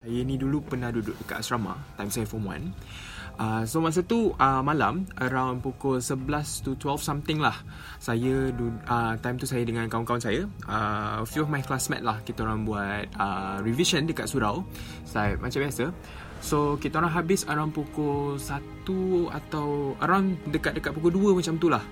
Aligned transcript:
Saya 0.00 0.24
ni 0.24 0.40
dulu 0.40 0.64
pernah 0.64 0.88
duduk 0.88 1.12
dekat 1.20 1.44
asrama 1.44 1.76
Time 2.00 2.08
saya 2.08 2.24
form 2.24 2.48
1 2.48 3.36
uh, 3.36 3.68
So 3.68 3.84
masa 3.84 4.00
tu 4.00 4.32
uh, 4.32 4.64
malam 4.64 5.04
Around 5.20 5.60
pukul 5.60 6.00
11 6.00 6.64
to 6.64 6.72
12 6.72 7.04
something 7.04 7.36
lah 7.36 7.52
Saya 8.00 8.48
uh, 8.48 9.12
Time 9.20 9.36
tu 9.36 9.44
saya 9.44 9.60
dengan 9.60 9.92
kawan-kawan 9.92 10.16
saya 10.16 10.48
uh, 10.64 11.20
A 11.20 11.26
few 11.28 11.44
of 11.44 11.52
my 11.52 11.60
classmates 11.60 12.00
lah 12.00 12.16
Kita 12.24 12.48
orang 12.48 12.64
buat 12.64 13.12
uh, 13.20 13.60
revision 13.60 14.08
dekat 14.08 14.24
surau. 14.24 14.64
Like, 15.12 15.36
Macam 15.36 15.68
biasa. 15.68 15.92
So 16.40 16.80
kita 16.80 16.96
orang 17.04 17.12
habis 17.12 17.44
around 17.44 17.76
pukul 17.76 18.40
1 18.40 19.36
Atau 19.36 20.00
around 20.00 20.40
dekat-dekat 20.48 20.96
pukul 20.96 21.12
2 21.12 21.44
macam 21.44 21.60
tu 21.60 21.68
lah 21.68 21.84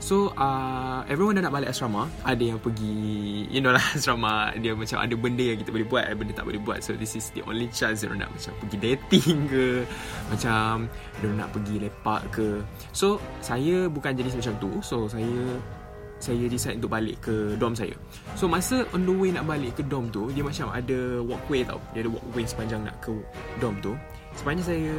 So 0.00 0.32
uh, 0.32 1.04
everyone 1.12 1.36
dah 1.36 1.44
nak 1.44 1.52
balik 1.52 1.68
asrama. 1.70 2.08
Ada 2.24 2.56
yang 2.56 2.58
pergi 2.58 3.44
You 3.52 3.60
know 3.60 3.76
lah 3.76 3.84
asrama. 3.96 4.56
Dia 4.56 4.72
macam 4.72 4.96
ada 4.96 5.14
benda 5.14 5.44
yang 5.44 5.60
kita 5.60 5.70
boleh 5.70 5.86
buat 5.86 6.08
Ada 6.08 6.16
benda 6.16 6.32
tak 6.32 6.48
boleh 6.48 6.60
buat. 6.64 6.80
So 6.80 6.96
this 6.96 7.14
is 7.14 7.28
the 7.36 7.44
only 7.44 7.68
chance 7.68 8.00
Dia 8.00 8.08
nak 8.10 8.32
macam 8.32 8.52
pergi 8.64 8.76
dating 8.80 9.38
ke. 9.46 9.84
Macam 10.32 10.88
Dia 11.20 11.28
nak 11.36 11.48
pergi 11.52 11.74
lepak 11.84 12.22
ke. 12.32 12.64
So 12.96 13.20
saya 13.44 13.86
bukan 13.92 14.16
jenis 14.16 14.34
macam 14.40 14.56
tu. 14.56 14.72
So 14.80 15.04
saya 15.06 15.60
saya 16.20 16.52
decide 16.52 16.76
untuk 16.76 16.92
balik 16.92 17.16
ke 17.24 17.56
dorm 17.56 17.72
saya. 17.72 17.96
So 18.36 18.44
masa 18.44 18.84
on 18.92 19.08
the 19.08 19.12
way 19.12 19.32
nak 19.32 19.48
balik 19.48 19.72
ke 19.76 19.84
dorm 19.84 20.12
tu 20.12 20.28
Dia 20.32 20.44
macam 20.44 20.72
ada 20.72 21.20
walkway 21.20 21.60
tau. 21.60 21.80
Dia 21.92 22.08
ada 22.08 22.10
walkway 22.12 22.44
sepanjang 22.48 22.88
nak 22.88 22.96
ke 23.04 23.12
dorm 23.60 23.76
tu 23.84 23.92
Sepanjang 24.40 24.72
saya 24.72 24.94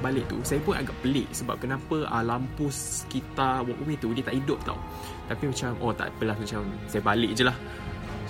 balik 0.00 0.24
tu 0.32 0.40
Saya 0.40 0.64
pun 0.64 0.72
agak 0.72 0.96
pelik 1.04 1.28
Sebab 1.36 1.60
kenapa 1.60 2.08
uh, 2.08 2.24
lampu 2.24 2.72
sekitar 2.72 3.68
walkway 3.68 4.00
tu 4.00 4.16
Dia 4.16 4.24
tak 4.24 4.40
hidup 4.40 4.56
tau. 4.64 4.80
Tapi 5.28 5.52
macam 5.52 5.76
Oh 5.84 5.92
tak 5.92 6.08
apalah 6.16 6.32
Macam 6.40 6.64
saya 6.88 7.04
balik 7.04 7.36
je 7.36 7.44
lah. 7.44 7.52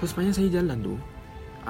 So 0.03 0.11
sepanjang 0.11 0.35
saya 0.35 0.49
jalan 0.51 0.83
tu 0.83 0.95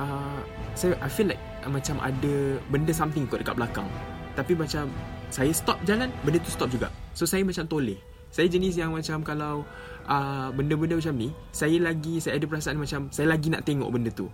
uh, 0.01 0.41
saya, 0.73 0.97
I 1.05 1.13
feel 1.13 1.29
like 1.29 1.43
uh, 1.69 1.69
Macam 1.69 2.01
ada 2.01 2.35
Benda 2.73 2.93
something 2.97 3.29
kot 3.29 3.45
dekat 3.45 3.61
belakang. 3.61 3.85
Tapi 4.33 4.57
macam 4.57 4.89
Saya 5.29 5.53
stop 5.53 5.77
jalan 5.85 6.09
Benda 6.25 6.41
tu 6.41 6.49
stop 6.49 6.73
juga. 6.73 6.89
So 7.13 7.29
saya 7.29 7.45
macam 7.45 7.69
toleh. 7.69 8.01
Saya 8.33 8.49
jenis 8.49 8.81
yang 8.81 8.97
macam 8.97 9.21
Kalau 9.21 9.69
uh, 10.09 10.49
benda-benda 10.57 10.97
macam 10.97 11.15
ni 11.15 11.29
saya 11.53 11.77
lagi 11.77 12.19
saya 12.23 12.41
ada 12.41 12.47
perasaan 12.49 12.79
macam 12.81 13.13
saya 13.13 13.27
lagi 13.29 13.53
nak 13.53 13.63
tengok 13.69 13.91
benda 13.91 14.11
tu 14.15 14.27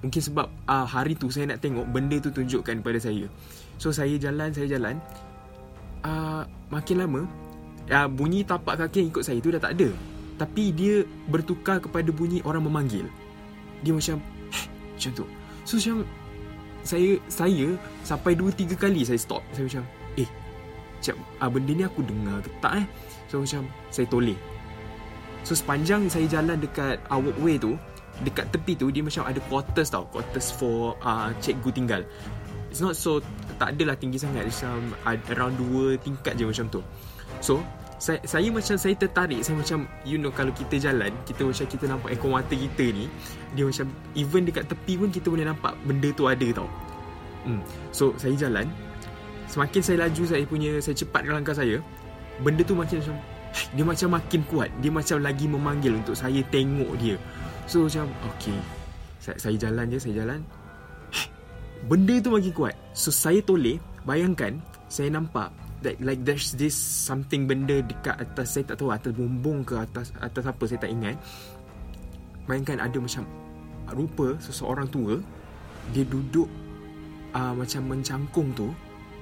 mungkin 0.00 0.20
sebab 0.20 0.48
uh, 0.68 0.86
hari 0.88 1.16
tu 1.16 1.28
saya 1.28 1.52
nak 1.52 1.60
tengok 1.60 1.84
benda 1.88 2.16
tu 2.20 2.32
tunjukkan 2.32 2.80
kepada 2.80 2.98
saya. 3.00 3.28
So 3.76 3.92
saya 3.92 4.16
jalan 4.16 4.52
saya 4.52 4.68
jalan. 4.68 4.96
Uh, 6.00 6.48
makin 6.72 7.04
lama 7.04 7.20
uh, 7.92 8.08
bunyi 8.08 8.40
tapak 8.40 8.80
kaki 8.80 9.04
yang 9.04 9.08
ikut 9.12 9.24
saya 9.24 9.38
tu 9.40 9.52
dah 9.52 9.60
tak 9.60 9.76
ada. 9.76 9.88
Tapi 10.40 10.72
dia 10.72 11.04
bertukar 11.28 11.84
kepada 11.84 12.08
bunyi 12.08 12.40
orang 12.48 12.64
memanggil. 12.64 13.04
Dia 13.84 13.92
macam 13.92 14.16
macam 14.96 15.12
tu. 15.12 15.24
So 15.68 15.76
macam 15.76 16.08
saya 16.80 17.20
saya 17.28 17.76
sampai 18.08 18.32
2 18.32 18.48
3 18.56 18.72
kali 18.80 19.04
saya 19.04 19.20
stop. 19.20 19.44
Saya 19.52 19.68
macam 19.68 19.84
eh 20.16 20.28
macam 21.00 21.16
uh, 21.40 21.50
benda 21.52 21.72
ni 21.72 21.84
aku 21.84 22.00
dengar 22.04 22.40
ke 22.44 22.50
tak 22.60 22.72
eh? 22.84 22.86
So 23.28 23.44
macam 23.44 23.68
saya 23.92 24.06
toleh. 24.08 24.38
So 25.44 25.56
sepanjang 25.56 26.08
saya 26.12 26.28
jalan 26.28 26.60
dekat 26.60 27.00
uh, 27.08 27.20
walkway 27.20 27.56
tu 27.56 27.76
Dekat 28.20 28.52
tepi 28.52 28.76
tu 28.76 28.92
Dia 28.92 29.00
macam 29.00 29.24
ada 29.24 29.40
quarters 29.48 29.88
tau. 29.88 30.04
Quarters 30.10 30.48
for 30.52 30.96
uh, 31.00 31.32
cikgu 31.40 31.70
tinggal. 31.72 32.02
It's 32.68 32.82
not 32.82 32.94
so 32.94 33.18
Tak 33.56 33.76
adalah 33.76 33.96
tinggi 33.96 34.20
sangat. 34.20 34.46
Macam 34.46 34.94
uh, 35.06 35.16
around 35.34 35.54
dua 35.58 35.96
tingkat 36.00 36.36
je 36.36 36.44
macam 36.46 36.66
tu. 36.68 36.80
So 37.40 37.62
saya, 38.00 38.16
saya 38.24 38.48
macam 38.48 38.76
Saya 38.80 38.94
tertarik. 38.96 39.40
Saya 39.44 39.60
macam 39.60 39.84
You 40.08 40.16
know 40.16 40.32
kalau 40.32 40.52
kita 40.56 40.80
jalan 40.80 41.12
Kita 41.28 41.44
macam 41.44 41.64
kita 41.68 41.84
nampak 41.84 42.10
Ekor 42.16 42.30
mata 42.32 42.54
kita 42.56 42.84
ni 42.88 43.06
Dia 43.52 43.68
macam 43.68 43.86
Even 44.16 44.48
dekat 44.48 44.64
tepi 44.72 44.96
pun 44.96 45.12
Kita 45.12 45.28
boleh 45.28 45.44
nampak 45.44 45.76
Benda 45.84 46.08
tu 46.16 46.24
ada 46.24 46.48
tau. 46.56 46.68
Hmm. 47.44 47.60
So 47.92 48.16
saya 48.16 48.36
jalan. 48.36 48.68
Semakin 49.52 49.80
saya 49.84 50.08
laju 50.08 50.22
Saya 50.24 50.44
punya 50.48 50.80
Saya 50.80 50.96
cepatkan 50.96 51.44
langkah 51.44 51.52
saya 51.52 51.76
Benda 52.40 52.64
tu 52.64 52.72
makin 52.72 53.04
macam 53.04 53.16
dia 53.74 53.82
macam 53.82 54.14
makin 54.14 54.40
kuat. 54.46 54.70
Dia 54.78 54.94
macam 54.94 55.18
lagi 55.26 55.50
memanggil 55.50 55.98
Untuk 55.98 56.14
saya 56.14 56.38
tengok 56.54 56.94
dia 57.02 57.18
So 57.70 57.86
macam 57.86 58.10
Okay. 58.34 58.58
Saya, 59.22 59.38
saya 59.38 59.54
jalan 59.54 59.86
je 59.94 59.98
Saya 60.02 60.14
jalan. 60.26 60.42
Benda 61.86 62.18
tu 62.18 62.34
makin 62.34 62.50
kuat. 62.50 62.74
So 62.98 63.14
saya 63.14 63.38
toleh. 63.46 63.78
Bayangkan 64.02 64.58
Saya 64.90 65.14
nampak 65.14 65.54
that, 65.86 65.94
Like 66.02 66.26
there's 66.26 66.50
this 66.58 66.74
Something 66.74 67.46
benda 67.46 67.78
dekat 67.78 68.18
atas 68.18 68.58
Saya 68.58 68.74
tak 68.74 68.82
tahu 68.82 68.90
Atas 68.90 69.14
bumbung 69.14 69.62
ke 69.62 69.78
Atas 69.78 70.10
atas 70.18 70.50
apa 70.50 70.66
Saya 70.66 70.82
tak 70.82 70.90
ingat. 70.90 71.14
Bayangkan 72.50 72.82
ada 72.82 72.98
macam 72.98 73.22
Rupa 73.94 74.34
seseorang 74.42 74.90
tua 74.90 75.22
Dia 75.94 76.02
duduk 76.02 76.50
uh, 77.38 77.54
Macam 77.54 77.86
mencangkung 77.86 78.50
tu. 78.58 78.74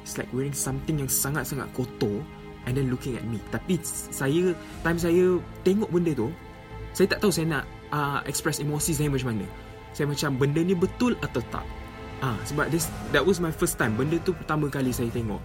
It's 0.09 0.17
like 0.17 0.33
wearing 0.33 0.57
something 0.57 1.05
yang 1.05 1.11
sangat-sangat 1.13 1.69
kotor 1.77 2.25
and 2.65 2.73
then 2.73 2.89
looking 2.89 3.17
at 3.17 3.25
me. 3.29 3.37
Tapi 3.53 3.77
saya 3.85 4.57
time 4.81 4.97
saya 4.97 5.37
tengok 5.69 5.93
benda 5.93 6.17
tu 6.17 6.33
saya 6.99 7.15
tak 7.15 7.23
tahu 7.23 7.31
saya 7.31 7.47
nak 7.47 7.65
uh, 7.95 8.19
express 8.27 8.59
emosi 8.59 8.91
saya 8.91 9.07
macam 9.07 9.31
mana. 9.31 9.47
Saya 9.95 10.11
macam 10.11 10.35
benda 10.35 10.59
ni 10.67 10.75
betul 10.75 11.15
atau 11.23 11.39
tak? 11.47 11.63
Ah 12.19 12.35
uh, 12.35 12.39
sebab 12.43 12.67
this 12.75 12.91
that 13.15 13.23
was 13.23 13.39
my 13.39 13.55
first 13.55 13.79
time. 13.79 13.95
Benda 13.95 14.19
tu 14.27 14.35
pertama 14.35 14.67
kali 14.67 14.91
saya 14.91 15.07
tengok. 15.15 15.39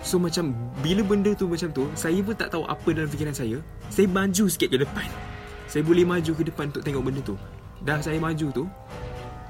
So 0.00 0.16
macam 0.16 0.56
bila 0.80 1.04
benda 1.04 1.36
tu 1.36 1.44
macam 1.44 1.68
tu 1.76 1.84
saya 1.92 2.16
pun 2.24 2.32
tak 2.32 2.48
tahu 2.56 2.64
apa 2.64 2.88
dalam 2.96 3.12
fikiran 3.12 3.36
saya. 3.36 3.60
Saya 3.92 4.08
maju 4.08 4.48
sikit 4.48 4.72
ke 4.72 4.80
depan. 4.80 5.04
Saya 5.68 5.84
boleh 5.84 6.08
maju 6.08 6.32
ke 6.32 6.48
depan 6.48 6.72
untuk 6.72 6.80
tengok 6.80 7.04
benda 7.04 7.20
tu. 7.20 7.36
Dah 7.84 8.00
saya 8.00 8.16
maju 8.16 8.48
tu 8.48 8.64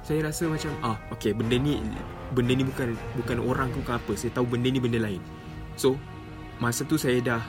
saya 0.02 0.24
rasa 0.24 0.50
macam 0.50 0.72
ah 0.82 0.96
okay 1.14 1.36
benda 1.36 1.54
ni 1.54 1.78
benda 2.34 2.56
ni 2.56 2.64
bukan 2.66 2.98
bukan 3.14 3.38
orang 3.46 3.70
ke 3.70 3.78
bukan 3.86 3.94
apa. 3.94 4.12
Saya 4.18 4.34
tahu 4.34 4.58
benda 4.58 4.74
ni 4.74 4.82
benda 4.82 4.98
lain. 4.98 5.22
So 5.78 5.94
Masa 6.58 6.82
tu 6.82 6.98
saya 6.98 7.22
dah 7.22 7.40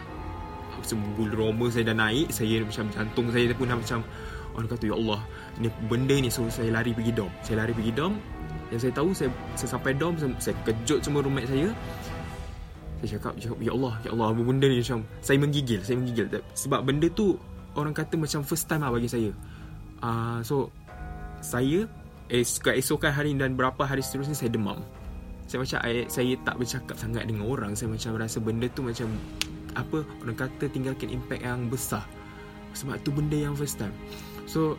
Sembul 0.86 1.32
roma 1.34 1.68
saya 1.72 1.92
dah 1.92 1.98
naik 1.98 2.30
Saya 2.34 2.62
macam 2.64 2.86
jantung 2.92 3.28
saya 3.32 3.52
pun 3.56 3.68
dah 3.70 3.78
macam 3.78 4.00
Orang 4.58 4.70
kata 4.70 4.84
ya 4.90 4.96
Allah 4.98 5.22
Ni 5.62 5.68
benda 5.88 6.16
ni 6.18 6.30
So 6.32 6.46
saya 6.50 6.74
lari 6.74 6.92
pergi 6.92 7.14
dom 7.14 7.32
Saya 7.46 7.66
lari 7.66 7.74
pergi 7.76 7.92
dom 7.94 8.14
Yang 8.74 8.80
saya 8.88 8.94
tahu 8.98 9.10
Saya, 9.14 9.30
saya 9.56 9.70
sampai 9.78 9.92
dom 9.96 10.14
saya, 10.18 10.32
saya 10.42 10.56
kejut 10.66 11.00
semua 11.06 11.22
roommate 11.24 11.50
saya. 11.50 11.68
Saya 13.00 13.10
cakap 13.16 13.34
Ya 13.62 13.72
Allah 13.72 13.94
Ya 14.04 14.10
Allah 14.12 14.28
Benda 14.36 14.66
ni? 14.68 14.82
Macam 14.82 15.00
Saya 15.24 15.38
menggigil 15.40 15.80
Saya 15.86 15.96
menggigil. 16.02 16.26
Sebab 16.58 16.82
benda 16.84 17.08
tu 17.14 17.40
Orang 17.78 17.94
kata 17.94 18.18
macam 18.18 18.42
first 18.44 18.66
time 18.66 18.82
lah 18.82 18.92
bagi 18.92 19.08
saya. 19.08 19.30
Uh, 20.02 20.42
So 20.42 20.74
Saya 21.40 21.86
eh, 22.28 22.44
Keesokan 22.44 23.14
hari 23.14 23.34
dan 23.38 23.56
berapa 23.56 23.86
hari 23.86 24.04
seterusnya 24.04 24.36
Saya 24.36 24.52
demam. 24.52 24.82
Saya 25.50 25.66
macam 25.66 25.80
I, 25.82 26.06
saya 26.06 26.38
tak 26.46 26.56
bercakap 26.62 26.94
sangat 26.94 27.26
dengan 27.26 27.50
orang. 27.50 27.74
Saya 27.74 27.90
macam 27.90 28.22
rasa 28.22 28.38
benda 28.38 28.70
tu 28.70 28.86
macam 28.86 29.10
apa 29.76 30.06
orang 30.24 30.38
kata 30.38 30.72
tinggalkan 30.72 31.10
impact 31.12 31.44
yang 31.44 31.70
besar. 31.70 32.06
Sebab 32.74 33.02
tu 33.02 33.10
benda 33.10 33.38
yang 33.38 33.58
first 33.58 33.82
time. 33.82 33.94
So 34.46 34.78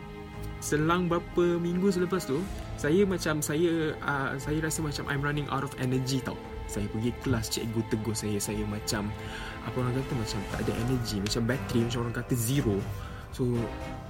selang 0.61 1.09
berapa 1.09 1.57
minggu 1.57 1.89
selepas 1.89 2.29
tu 2.29 2.37
saya 2.77 3.01
macam 3.05 3.41
saya 3.41 3.97
uh, 4.05 4.37
saya 4.37 4.61
rasa 4.61 4.85
macam 4.85 5.09
I'm 5.09 5.21
running 5.21 5.49
out 5.49 5.65
of 5.65 5.73
energy 5.81 6.21
tau. 6.21 6.37
Saya 6.71 6.87
pergi 6.87 7.11
kelas 7.25 7.51
cikgu 7.51 7.81
tegur 7.91 8.15
saya 8.15 8.39
saya 8.39 8.63
macam 8.63 9.11
apa 9.67 9.75
orang 9.75 9.93
kata 9.99 10.13
macam 10.15 10.39
tak 10.55 10.59
ada 10.65 10.73
energy. 10.87 11.19
Macam 11.19 11.41
battery 11.45 11.81
macam 11.85 11.99
orang 12.07 12.15
kata 12.23 12.33
zero. 12.37 12.77
So 13.31 13.43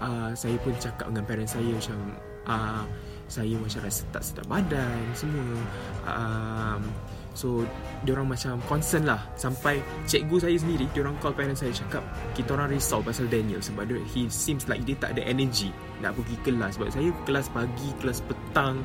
uh, 0.01 0.31
saya 0.33 0.57
pun 0.61 0.73
cakap 0.77 1.09
dengan 1.09 1.25
parents 1.25 1.53
saya 1.57 1.71
macam 1.73 1.97
uh, 2.45 2.83
saya 3.31 3.55
macam 3.55 3.79
rasa 3.87 4.01
tak 4.11 4.23
sedap 4.27 4.45
badan 4.51 5.01
semua. 5.15 5.47
Um, 6.05 6.81
so 7.31 7.63
orang 8.07 8.27
macam 8.27 8.59
concern 8.67 9.07
lah. 9.07 9.21
Sampai 9.39 9.79
cikgu 10.05 10.37
saya 10.43 10.55
sendiri 10.59 10.85
orang 10.99 11.15
call 11.23 11.35
parents 11.35 11.63
saya 11.63 11.71
cakap 11.71 12.03
kita 12.35 12.53
orang 12.55 12.71
risau 12.71 12.99
pasal 12.99 13.31
Daniel 13.31 13.63
sebab 13.63 13.87
dia, 13.87 13.99
he 14.11 14.27
seems 14.27 14.67
like 14.67 14.83
dia 14.83 14.97
tak 14.99 15.15
ada 15.15 15.23
energy 15.23 15.71
nak 16.03 16.17
pergi 16.19 16.35
kelas. 16.43 16.75
Sebab 16.75 16.89
saya 16.91 17.09
kelas 17.23 17.47
pagi 17.53 17.89
kelas 18.03 18.19
petang. 18.25 18.83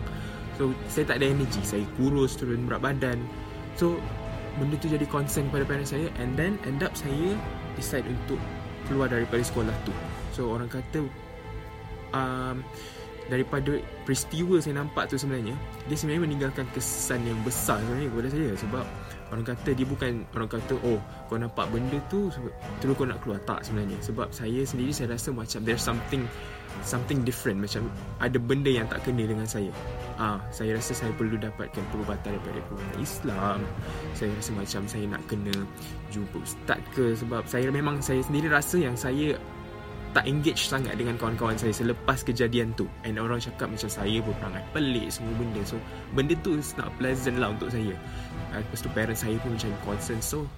So 0.56 0.72
saya 0.86 1.04
tak 1.10 1.16
ada 1.22 1.26
energy. 1.32 1.60
Saya 1.66 1.84
kurus 1.98 2.38
turun 2.38 2.64
berat 2.70 2.80
badan. 2.84 3.18
So 3.74 3.98
benda 4.56 4.78
tu 4.80 4.88
jadi 4.88 5.04
concern 5.10 5.50
pada 5.50 5.66
parents 5.66 5.90
saya. 5.90 6.08
And 6.22 6.38
then 6.38 6.56
end 6.64 6.80
up 6.86 6.94
saya 6.94 7.34
decide 7.74 8.06
untuk 8.06 8.40
keluar 8.86 9.10
daripada 9.10 9.42
sekolah 9.42 9.74
tu. 9.82 9.92
So 10.32 10.54
orang 10.54 10.70
kata 10.70 11.04
um, 12.14 12.62
daripada 13.26 13.74
peristiwa 14.06 14.62
saya 14.62 14.78
nampak 14.78 15.10
tu 15.10 15.18
sebenarnya 15.18 15.54
dia 15.90 15.96
sebenarnya 15.98 16.22
meninggalkan 16.30 16.66
kesan 16.70 17.26
yang 17.26 17.38
besar 17.42 17.82
sebenarnya 17.82 18.10
kepada 18.10 18.28
saya. 18.30 18.50
Sebab 18.54 18.84
orang 19.34 19.46
kata 19.46 19.70
dia 19.74 19.86
bukan 19.86 20.12
orang 20.34 20.50
kata 20.50 20.74
oh 20.86 21.00
kau 21.26 21.38
nampak 21.38 21.66
benda 21.74 21.98
tu 22.06 22.30
terus 22.78 22.94
kau 22.94 23.06
nak 23.06 23.18
keluar. 23.22 23.42
Tak 23.42 23.66
sebenarnya. 23.66 23.98
Sebab 24.02 24.28
saya 24.30 24.60
sendiri 24.62 24.90
saya 24.94 25.14
rasa 25.14 25.34
macam 25.34 25.60
there's 25.66 25.82
something 25.82 26.22
something 26.86 27.26
different. 27.26 27.58
Macam 27.58 27.90
ada 28.22 28.38
benda 28.38 28.70
yang 28.70 28.86
tak 28.86 29.02
kena 29.02 29.26
dengan 29.26 29.46
saya. 29.46 29.70
Ah 30.22 30.38
saya 30.54 30.78
rasa 30.78 30.94
saya 30.94 31.10
perlu 31.18 31.34
dapatkan 31.34 31.82
perubatan 31.90 32.30
daripada 32.38 32.60
pemerintah 32.70 33.00
Islam. 33.02 33.58
Saya 34.14 34.30
rasa 34.38 34.50
macam 34.54 34.82
saya 34.86 35.04
nak 35.10 35.22
kena 35.26 35.54
jumpa 36.14 36.36
ustaz 36.38 36.78
ke. 36.94 37.14
Sebab 37.18 37.42
saya 37.50 37.68
memang 37.74 37.98
saya 37.98 38.22
sendiri 38.22 38.46
rasa 38.46 38.78
yang 38.78 38.94
saya 38.94 39.34
tak 40.16 40.24
engage 40.24 40.72
sangat 40.72 40.96
dengan 40.96 41.20
kawan-kawan 41.20 41.60
saya 41.60 41.76
selepas 41.76 42.24
kejadian 42.24 42.72
tu. 42.72 42.88
And 43.04 43.20
orang 43.20 43.36
cakap 43.36 43.68
macam 43.68 43.92
saya 43.92 44.24
berperangai 44.24 44.64
pelik 44.72 45.12
semua 45.12 45.36
benda. 45.36 45.60
So 45.68 45.76
benda 46.16 46.32
tu 46.40 46.56
is 46.56 46.72
not 46.80 46.88
pleasant 46.96 47.36
lah 47.36 47.52
untuk 47.52 47.68
saya. 47.68 47.92
Uh, 48.56 48.64
lepas 48.64 48.80
tu 48.80 48.88
parents 48.96 49.20
saya 49.20 49.36
pun 49.44 49.52
macam 49.52 49.76
concern. 49.84 50.24
So 50.24 50.48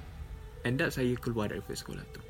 end 0.63 0.79
up 0.79 0.95
saya 0.95 1.11
keluar 1.19 1.51
dari 1.51 1.59
sekolah 1.59 2.07
tu. 2.15 2.23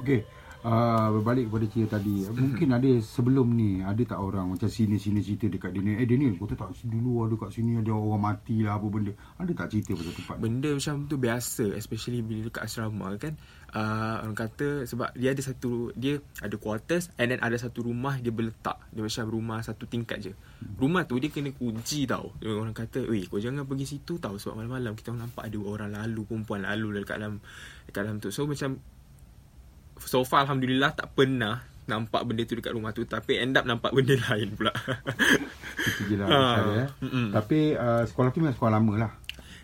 Okay 0.00 0.24
uh, 0.64 1.08
Berbalik 1.20 1.52
kepada 1.52 1.66
cerita 1.70 1.88
tadi. 2.00 2.26
Mhm. 2.26 2.34
Mungkin 2.34 2.68
ada 2.74 2.90
sebelum 3.04 3.46
ni 3.52 3.84
Ada 3.84 4.02
tak 4.16 4.18
orang 4.18 4.56
Macam 4.56 4.66
sini-sini 4.66 5.20
cerita 5.20 5.46
dekat 5.46 5.70
Daniel 5.76 6.00
Eh 6.00 6.08
Daniel 6.08 6.34
kau 6.40 6.48
tak 6.48 6.72
Dulu 6.82 7.28
ada 7.28 7.34
kat 7.36 7.50
sini 7.54 7.78
Ada 7.78 7.92
orang 7.94 8.22
mati 8.22 8.64
lah 8.64 8.80
Apa 8.80 8.86
benda? 8.88 9.12
Ada 9.38 9.52
tak 9.54 9.66
cerita 9.70 9.92
pasal 9.94 10.14
tempat 10.16 10.36
benda 10.38 10.70
macam 10.78 10.94
tu 11.10 11.16
biasa 11.20 11.64
especially 11.74 12.22
bila 12.22 12.48
dekat 12.48 12.62
asrama 12.64 13.08
kan. 13.20 13.34
Uh, 13.68 14.24
orang 14.24 14.38
kata 14.38 14.88
sebab 14.88 15.12
dia 15.12 15.36
ada 15.36 15.42
satu 15.44 15.92
dia 15.92 16.16
ada 16.40 16.56
quarters 16.56 17.12
and 17.20 17.36
then 17.36 17.40
ada 17.44 17.58
satu 17.60 17.84
rumah 17.84 18.16
dia 18.16 18.32
berletak. 18.32 18.80
Dia 18.94 19.04
macam 19.04 19.24
rumah 19.28 19.58
satu 19.60 19.84
tingkat 19.84 20.18
je. 20.24 20.32
Rumah 20.80 21.04
tu 21.04 21.20
dia 21.20 21.28
kena 21.28 21.52
kunci 21.52 22.08
tau. 22.08 22.32
Dia 22.40 22.56
orang 22.56 22.72
kata 22.72 23.04
weh 23.10 23.28
kau 23.28 23.36
jangan 23.36 23.68
pergi 23.68 23.98
situ 23.98 24.16
tau 24.16 24.40
sebab 24.40 24.64
malam-malam 24.64 24.96
kita 24.96 25.12
nampak 25.12 25.52
ada 25.52 25.58
orang 25.60 25.90
lalu 25.92 26.24
perempuan 26.24 26.64
lalu 26.64 27.04
dekat 27.04 27.20
dalam 27.20 27.42
dekat 27.90 28.02
dalam 28.08 28.16
tu. 28.22 28.32
So 28.32 28.48
macam 28.48 28.80
so 30.04 30.22
far 30.22 30.46
alhamdulillah 30.46 30.94
tak 30.94 31.10
pernah 31.12 31.64
nampak 31.88 32.20
benda 32.28 32.44
tu 32.44 32.52
dekat 32.52 32.76
rumah 32.76 32.92
tu 32.92 33.08
tapi 33.08 33.40
end 33.40 33.56
up 33.56 33.64
nampak 33.64 33.96
benda 33.96 34.12
lain 34.28 34.52
pula 34.52 34.70
Itu 35.78 36.02
je 36.04 36.16
lah 36.20 36.28
Ah, 36.28 36.56
eh. 36.84 36.88
mm-mm. 37.00 37.32
Tapi 37.32 37.72
uh, 37.72 38.04
sekolah 38.04 38.28
tu 38.28 38.44
memang 38.44 38.52
sekolah 38.52 38.72
lama 38.76 38.94
lah 39.08 39.12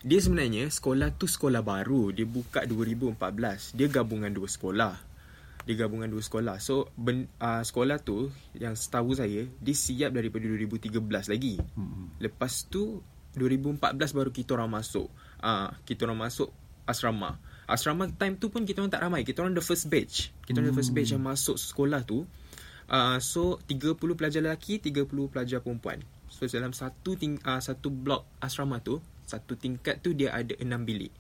Dia 0.00 0.20
sebenarnya 0.20 0.69
sekolah 0.69 1.16
tu 1.16 1.25
sekolah 1.25 1.60
baru. 1.60 2.12
Dia 2.12 2.28
buka 2.28 2.64
2014. 2.64 3.72
Dia 3.72 3.88
gabungan 3.88 4.28
dua 4.28 4.48
sekolah. 4.48 4.94
Dia 5.64 5.75
gabungan 5.81 6.08
dua 6.08 6.20
sekolah. 6.20 6.60
So 6.60 6.92
ben, 6.92 7.28
uh, 7.40 7.64
sekolah 7.64 8.00
tu 8.00 8.28
yang 8.52 8.76
setahu 8.76 9.16
saya 9.16 9.48
dia 9.48 9.75
siap 9.76 10.12
daripada 10.12 10.44
2013 10.44 10.92
lagi. 11.28 11.56
Mm-mm. 11.56 12.20
Lepas 12.20 12.69
tu 12.69 13.00
2014 13.36 13.81
baru 14.12 14.28
kita 14.28 14.56
orang 14.56 14.76
masuk. 14.76 15.08
Ah 15.40 15.48
uh, 15.48 15.69
kita 15.84 16.04
orang 16.04 16.28
masuk 16.28 16.52
asrama. 16.84 17.40
Asrama 17.64 18.11
time 18.12 18.37
tu 18.37 18.52
pun 18.52 18.64
kita 18.64 18.84
orang 18.84 18.93
tak 18.93 19.02
ramai. 19.05 19.22
Kita 19.25 19.40
orang 19.44 19.56
the 19.56 19.64
first 19.64 19.88
batch. 19.88 20.32
Kita 20.44 20.61
orang 20.61 20.72
the 20.72 20.76
first 20.76 20.93
batch 20.93 21.11
yang 21.12 21.25
masuk 21.25 21.56
sekolah 21.56 22.05
tu. 22.05 22.28
Uh, 22.84 23.16
so 23.16 23.56
30 23.64 23.96
pelajar 23.96 24.44
lelaki, 24.44 24.76
30 24.78 25.08
pelajar 25.32 25.64
perempuan. 25.64 26.05
So 26.28 26.44
dalam 26.50 26.76
satu 26.76 27.16
ting 27.16 27.40
uh, 27.40 27.62
satu 27.62 27.88
blok 27.88 28.28
asrama 28.44 28.84
tu, 28.84 29.00
satu 29.25 29.56
tingkat 29.56 30.05
tu 30.05 30.12
dia 30.12 30.37
ada 30.37 30.52
6 30.52 30.69
bilik. 30.84 31.12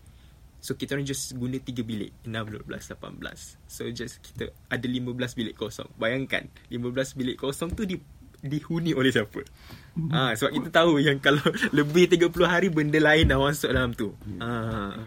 So 0.64 0.80
kita 0.80 0.96
orang 0.96 1.04
just 1.04 1.36
guna 1.36 1.60
3 1.60 1.84
bilik 1.84 2.24
6, 2.24 2.64
12, 2.64 2.64
18 2.64 3.68
So 3.68 3.84
just 3.92 4.24
kita 4.24 4.48
ada 4.72 4.86
15 4.88 5.12
bilik 5.36 5.60
kosong 5.60 5.92
Bayangkan 6.00 6.48
15 6.72 7.20
bilik 7.20 7.36
kosong 7.36 7.76
tu 7.76 7.84
di, 7.84 8.00
dihuni 8.40 8.96
oleh 8.96 9.12
siapa 9.12 9.44
ha, 10.08 10.32
Sebab 10.32 10.56
kita 10.56 10.68
tahu 10.72 11.04
yang 11.04 11.20
kalau 11.20 11.44
lebih 11.76 12.08
30 12.08 12.32
hari 12.48 12.72
benda 12.72 12.96
lain 12.96 13.28
dah 13.28 13.36
masuk 13.36 13.76
dalam 13.76 13.92
tu 13.92 14.16
ha. 14.40 15.04